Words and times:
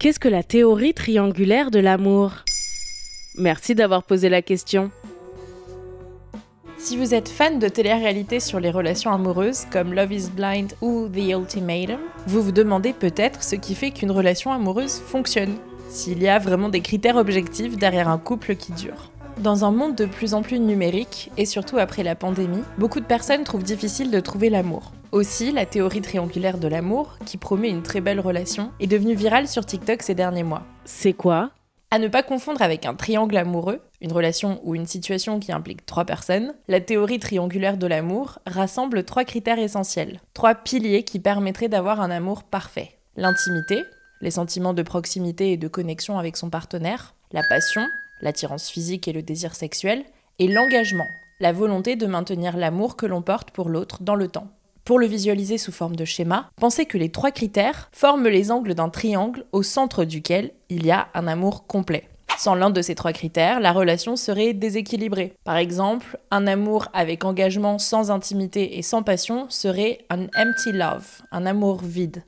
Qu'est-ce 0.00 0.18
que 0.18 0.30
la 0.30 0.42
théorie 0.42 0.94
triangulaire 0.94 1.70
de 1.70 1.78
l'amour? 1.78 2.32
Merci 3.36 3.74
d'avoir 3.74 4.02
posé 4.02 4.30
la 4.30 4.40
question. 4.40 4.90
Si 6.78 6.96
vous 6.96 7.12
êtes 7.12 7.28
fan 7.28 7.58
de 7.58 7.68
télé-réalité 7.68 8.40
sur 8.40 8.60
les 8.60 8.70
relations 8.70 9.12
amoureuses 9.12 9.66
comme 9.70 9.92
Love 9.92 10.14
is 10.14 10.30
Blind 10.34 10.72
ou 10.80 11.06
The 11.10 11.32
Ultimatum, 11.32 11.98
vous 12.26 12.40
vous 12.40 12.50
demandez 12.50 12.94
peut-être 12.94 13.42
ce 13.42 13.56
qui 13.56 13.74
fait 13.74 13.90
qu'une 13.90 14.10
relation 14.10 14.50
amoureuse 14.52 15.02
fonctionne, 15.06 15.56
s'il 15.90 16.22
y 16.22 16.28
a 16.28 16.38
vraiment 16.38 16.70
des 16.70 16.80
critères 16.80 17.16
objectifs 17.16 17.76
derrière 17.76 18.08
un 18.08 18.16
couple 18.16 18.56
qui 18.56 18.72
dure. 18.72 19.10
Dans 19.36 19.66
un 19.66 19.70
monde 19.70 19.96
de 19.96 20.06
plus 20.06 20.32
en 20.32 20.40
plus 20.40 20.60
numérique, 20.60 21.30
et 21.36 21.44
surtout 21.44 21.76
après 21.76 22.04
la 22.04 22.14
pandémie, 22.14 22.64
beaucoup 22.78 23.00
de 23.00 23.04
personnes 23.04 23.44
trouvent 23.44 23.64
difficile 23.64 24.10
de 24.10 24.20
trouver 24.20 24.48
l'amour. 24.48 24.92
Aussi, 25.12 25.50
la 25.50 25.66
théorie 25.66 26.02
triangulaire 26.02 26.58
de 26.58 26.68
l'amour, 26.68 27.18
qui 27.26 27.36
promet 27.36 27.68
une 27.68 27.82
très 27.82 28.00
belle 28.00 28.20
relation, 28.20 28.70
est 28.78 28.86
devenue 28.86 29.16
virale 29.16 29.48
sur 29.48 29.66
TikTok 29.66 30.02
ces 30.02 30.14
derniers 30.14 30.44
mois. 30.44 30.62
C'est 30.84 31.14
quoi? 31.14 31.50
À 31.90 31.98
ne 31.98 32.06
pas 32.06 32.22
confondre 32.22 32.62
avec 32.62 32.86
un 32.86 32.94
triangle 32.94 33.36
amoureux, 33.36 33.80
une 34.00 34.12
relation 34.12 34.60
ou 34.62 34.76
une 34.76 34.86
situation 34.86 35.40
qui 35.40 35.50
implique 35.50 35.84
trois 35.84 36.04
personnes, 36.04 36.54
la 36.68 36.80
théorie 36.80 37.18
triangulaire 37.18 37.76
de 37.76 37.88
l'amour 37.88 38.38
rassemble 38.46 39.02
trois 39.02 39.24
critères 39.24 39.58
essentiels, 39.58 40.20
trois 40.32 40.54
piliers 40.54 41.02
qui 41.02 41.18
permettraient 41.18 41.68
d'avoir 41.68 42.00
un 42.00 42.12
amour 42.12 42.44
parfait. 42.44 42.92
L'intimité, 43.16 43.82
les 44.20 44.30
sentiments 44.30 44.74
de 44.74 44.82
proximité 44.82 45.50
et 45.50 45.56
de 45.56 45.66
connexion 45.66 46.20
avec 46.20 46.36
son 46.36 46.50
partenaire, 46.50 47.16
la 47.32 47.42
passion, 47.48 47.84
l'attirance 48.20 48.68
physique 48.68 49.08
et 49.08 49.12
le 49.12 49.22
désir 49.22 49.56
sexuel, 49.56 50.04
et 50.38 50.46
l'engagement, 50.46 51.08
la 51.40 51.50
volonté 51.50 51.96
de 51.96 52.06
maintenir 52.06 52.56
l'amour 52.56 52.94
que 52.94 53.06
l'on 53.06 53.22
porte 53.22 53.50
pour 53.50 53.68
l'autre 53.68 54.04
dans 54.04 54.14
le 54.14 54.28
temps. 54.28 54.46
Pour 54.84 54.98
le 54.98 55.06
visualiser 55.06 55.58
sous 55.58 55.72
forme 55.72 55.96
de 55.96 56.04
schéma, 56.04 56.50
pensez 56.56 56.86
que 56.86 56.98
les 56.98 57.10
trois 57.10 57.30
critères 57.30 57.90
forment 57.92 58.28
les 58.28 58.50
angles 58.50 58.74
d'un 58.74 58.88
triangle 58.88 59.44
au 59.52 59.62
centre 59.62 60.04
duquel 60.04 60.52
il 60.68 60.84
y 60.84 60.90
a 60.90 61.08
un 61.14 61.26
amour 61.26 61.66
complet. 61.66 62.08
Sans 62.38 62.54
l'un 62.54 62.70
de 62.70 62.80
ces 62.80 62.94
trois 62.94 63.12
critères, 63.12 63.60
la 63.60 63.72
relation 63.72 64.16
serait 64.16 64.54
déséquilibrée. 64.54 65.34
Par 65.44 65.58
exemple, 65.58 66.18
un 66.30 66.46
amour 66.46 66.88
avec 66.94 67.24
engagement 67.24 67.78
sans 67.78 68.10
intimité 68.10 68.78
et 68.78 68.82
sans 68.82 69.02
passion 69.02 69.50
serait 69.50 70.06
un 70.08 70.24
empty 70.24 70.72
love, 70.72 71.20
un 71.32 71.44
amour 71.44 71.82
vide. 71.82 72.24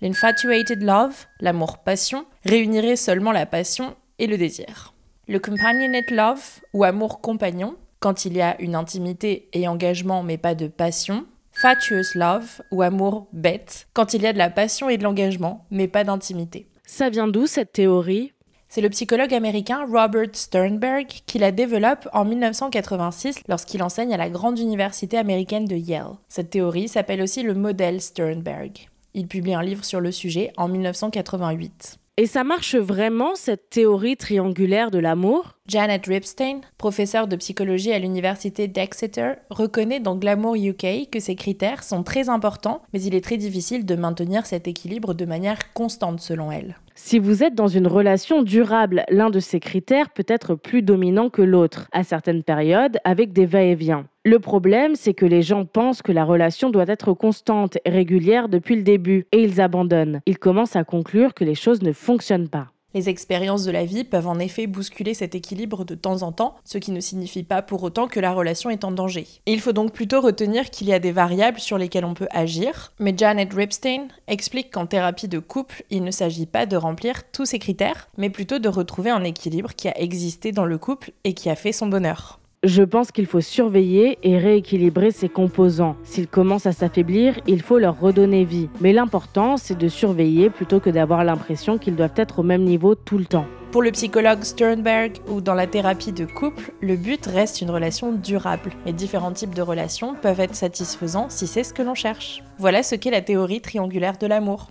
L'infatuated 0.00 0.82
love, 0.82 1.26
l'amour 1.40 1.78
passion, 1.78 2.26
réunirait 2.44 2.96
seulement 2.96 3.32
la 3.32 3.46
passion 3.46 3.96
et 4.18 4.26
le 4.26 4.38
désir. 4.38 4.94
Le 5.26 5.40
companionate 5.40 6.10
love, 6.12 6.60
ou 6.72 6.84
amour 6.84 7.20
compagnon, 7.20 7.74
quand 7.98 8.24
il 8.24 8.36
y 8.36 8.42
a 8.42 8.60
une 8.60 8.76
intimité 8.76 9.48
et 9.52 9.66
engagement 9.66 10.22
mais 10.22 10.38
pas 10.38 10.54
de 10.54 10.68
passion. 10.68 11.26
Fatuous 11.58 12.14
love, 12.14 12.60
ou 12.70 12.82
amour 12.82 13.28
bête, 13.32 13.88
quand 13.94 14.12
il 14.12 14.20
y 14.20 14.26
a 14.26 14.34
de 14.34 14.38
la 14.38 14.50
passion 14.50 14.90
et 14.90 14.98
de 14.98 15.02
l'engagement 15.02 15.64
mais 15.70 15.88
pas 15.88 16.04
d'intimité. 16.04 16.68
Ça 16.84 17.08
vient 17.08 17.28
d'où 17.28 17.46
cette 17.46 17.72
théorie? 17.72 18.34
C'est 18.68 18.82
le 18.82 18.90
psychologue 18.90 19.32
américain 19.32 19.86
Robert 19.90 20.28
Sternberg 20.34 21.06
qui 21.24 21.38
la 21.38 21.52
développe 21.52 22.10
en 22.12 22.26
1986 22.26 23.40
lorsqu'il 23.48 23.82
enseigne 23.82 24.12
à 24.12 24.18
la 24.18 24.28
grande 24.28 24.58
université 24.58 25.16
américaine 25.16 25.64
de 25.64 25.76
Yale. 25.76 26.18
Cette 26.28 26.50
théorie 26.50 26.88
s'appelle 26.88 27.22
aussi 27.22 27.42
le 27.42 27.54
modèle 27.54 28.02
Sternberg. 28.02 28.90
Il 29.14 29.26
publie 29.26 29.54
un 29.54 29.62
livre 29.62 29.82
sur 29.82 30.00
le 30.00 30.12
sujet 30.12 30.52
en 30.58 30.68
1988. 30.68 31.98
Et 32.18 32.24
ça 32.24 32.44
marche 32.44 32.76
vraiment, 32.76 33.34
cette 33.34 33.68
théorie 33.68 34.16
triangulaire 34.16 34.90
de 34.90 34.98
l'amour? 34.98 35.58
Janet 35.68 36.06
Ripstein, 36.06 36.62
professeure 36.78 37.28
de 37.28 37.36
psychologie 37.36 37.92
à 37.92 37.98
l'université 37.98 38.68
d'Exeter, 38.68 39.34
reconnaît 39.50 40.00
dans 40.00 40.16
Glamour 40.16 40.54
UK 40.54 41.10
que 41.10 41.20
ces 41.20 41.34
critères 41.34 41.82
sont 41.82 42.02
très 42.02 42.30
importants, 42.30 42.80
mais 42.94 43.02
il 43.02 43.14
est 43.14 43.20
très 43.20 43.36
difficile 43.36 43.84
de 43.84 43.96
maintenir 43.96 44.46
cet 44.46 44.66
équilibre 44.66 45.12
de 45.12 45.26
manière 45.26 45.74
constante 45.74 46.20
selon 46.20 46.50
elle. 46.50 46.78
Si 46.98 47.18
vous 47.18 47.44
êtes 47.44 47.54
dans 47.54 47.68
une 47.68 47.86
relation 47.86 48.42
durable, 48.42 49.04
l'un 49.10 49.28
de 49.28 49.38
ces 49.38 49.60
critères 49.60 50.08
peut 50.08 50.24
être 50.28 50.54
plus 50.54 50.80
dominant 50.80 51.28
que 51.28 51.42
l'autre, 51.42 51.88
à 51.92 52.04
certaines 52.04 52.42
périodes, 52.42 52.96
avec 53.04 53.34
des 53.34 53.44
va-et-vient. 53.44 54.06
Le 54.24 54.38
problème, 54.38 54.96
c'est 54.96 55.12
que 55.12 55.26
les 55.26 55.42
gens 55.42 55.66
pensent 55.66 56.00
que 56.00 56.10
la 56.10 56.24
relation 56.24 56.70
doit 56.70 56.86
être 56.88 57.12
constante 57.12 57.76
et 57.84 57.90
régulière 57.90 58.48
depuis 58.48 58.76
le 58.76 58.82
début, 58.82 59.26
et 59.30 59.42
ils 59.42 59.60
abandonnent. 59.60 60.22
Ils 60.24 60.38
commencent 60.38 60.74
à 60.74 60.84
conclure 60.84 61.34
que 61.34 61.44
les 61.44 61.54
choses 61.54 61.82
ne 61.82 61.92
fonctionnent 61.92 62.48
pas. 62.48 62.68
Les 62.96 63.10
expériences 63.10 63.64
de 63.64 63.70
la 63.70 63.84
vie 63.84 64.04
peuvent 64.04 64.26
en 64.26 64.38
effet 64.38 64.66
bousculer 64.66 65.12
cet 65.12 65.34
équilibre 65.34 65.84
de 65.84 65.94
temps 65.94 66.22
en 66.22 66.32
temps, 66.32 66.56
ce 66.64 66.78
qui 66.78 66.92
ne 66.92 67.00
signifie 67.00 67.42
pas 67.42 67.60
pour 67.60 67.82
autant 67.82 68.08
que 68.08 68.20
la 68.20 68.32
relation 68.32 68.70
est 68.70 68.84
en 68.84 68.90
danger. 68.90 69.26
Il 69.44 69.60
faut 69.60 69.74
donc 69.74 69.92
plutôt 69.92 70.22
retenir 70.22 70.70
qu'il 70.70 70.86
y 70.86 70.94
a 70.94 70.98
des 70.98 71.12
variables 71.12 71.60
sur 71.60 71.76
lesquelles 71.76 72.06
on 72.06 72.14
peut 72.14 72.26
agir, 72.30 72.94
mais 72.98 73.12
Janet 73.14 73.52
Ripstein 73.52 74.08
explique 74.28 74.70
qu'en 74.70 74.86
thérapie 74.86 75.28
de 75.28 75.40
couple, 75.40 75.84
il 75.90 76.04
ne 76.04 76.10
s'agit 76.10 76.46
pas 76.46 76.64
de 76.64 76.78
remplir 76.78 77.30
tous 77.32 77.44
ces 77.44 77.58
critères, 77.58 78.08
mais 78.16 78.30
plutôt 78.30 78.60
de 78.60 78.68
retrouver 78.70 79.10
un 79.10 79.24
équilibre 79.24 79.74
qui 79.74 79.88
a 79.88 80.00
existé 80.00 80.52
dans 80.52 80.64
le 80.64 80.78
couple 80.78 81.12
et 81.24 81.34
qui 81.34 81.50
a 81.50 81.54
fait 81.54 81.72
son 81.72 81.88
bonheur. 81.88 82.40
Je 82.66 82.82
pense 82.82 83.12
qu'il 83.12 83.26
faut 83.26 83.40
surveiller 83.40 84.18
et 84.24 84.38
rééquilibrer 84.38 85.12
ces 85.12 85.28
composants. 85.28 85.94
S'ils 86.02 86.26
commencent 86.26 86.66
à 86.66 86.72
s'affaiblir, 86.72 87.38
il 87.46 87.62
faut 87.62 87.78
leur 87.78 88.00
redonner 88.00 88.42
vie. 88.42 88.68
Mais 88.80 88.92
l'important, 88.92 89.56
c'est 89.56 89.78
de 89.78 89.86
surveiller 89.86 90.50
plutôt 90.50 90.80
que 90.80 90.90
d'avoir 90.90 91.22
l'impression 91.22 91.78
qu'ils 91.78 91.94
doivent 91.94 92.10
être 92.16 92.40
au 92.40 92.42
même 92.42 92.64
niveau 92.64 92.96
tout 92.96 93.18
le 93.18 93.24
temps. 93.24 93.46
Pour 93.70 93.82
le 93.82 93.92
psychologue 93.92 94.42
Sternberg 94.42 95.12
ou 95.28 95.40
dans 95.40 95.54
la 95.54 95.68
thérapie 95.68 96.10
de 96.10 96.24
couple, 96.24 96.72
le 96.80 96.96
but 96.96 97.24
reste 97.26 97.60
une 97.60 97.70
relation 97.70 98.10
durable. 98.10 98.72
Mais 98.84 98.92
différents 98.92 99.30
types 99.30 99.54
de 99.54 99.62
relations 99.62 100.16
peuvent 100.20 100.40
être 100.40 100.56
satisfaisants 100.56 101.28
si 101.28 101.46
c'est 101.46 101.62
ce 101.62 101.72
que 101.72 101.82
l'on 101.82 101.94
cherche. 101.94 102.42
Voilà 102.58 102.82
ce 102.82 102.96
qu'est 102.96 103.12
la 103.12 103.22
théorie 103.22 103.60
triangulaire 103.60 104.18
de 104.18 104.26
l'amour. 104.26 104.70